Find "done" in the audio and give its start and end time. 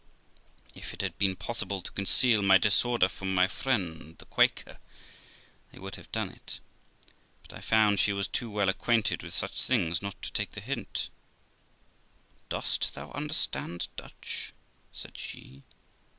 6.11-6.31